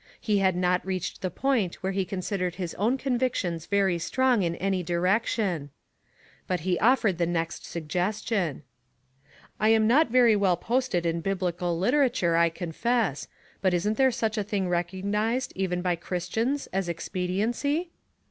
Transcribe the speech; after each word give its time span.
He 0.19 0.39
had 0.39 0.55
not 0.55 0.83
reached 0.83 1.21
the 1.21 1.29
point 1.29 1.75
where 1.83 1.91
he 1.91 2.05
considered 2.05 2.55
his 2.55 2.73
own 2.73 2.97
con 2.97 3.19
victions 3.19 3.67
very 3.67 3.99
strong 3.99 4.41
in 4.41 4.55
any 4.55 4.81
direction; 4.81 5.69
but 6.47 6.61
he 6.61 6.79
offered 6.79 7.19
the 7.19 7.27
next 7.27 7.67
suggestion. 7.67 8.63
"I 9.59 9.69
am 9.69 9.85
not 9.85 10.09
very 10.09 10.35
well 10.35 10.57
posted 10.57 11.05
in 11.05 11.21
biblical 11.21 11.77
literature, 11.77 12.35
I 12.35 12.49
confess, 12.49 13.27
but 13.61 13.75
isn't 13.75 13.97
there 13.97 14.09
such 14.09 14.39
a 14.39 14.43
thing 14.43 14.67
recognized, 14.67 15.53
even 15.55 15.83
by 15.83 15.95
Christians, 15.97 16.65
as 16.73 16.89
ex 16.89 17.07
pediency?" 17.07 17.89